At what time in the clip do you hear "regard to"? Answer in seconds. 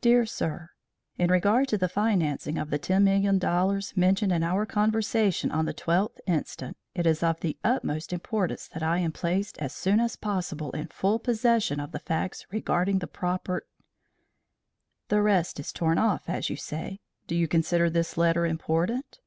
1.30-1.78